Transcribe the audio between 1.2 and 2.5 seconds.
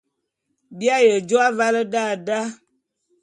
jô avale da da.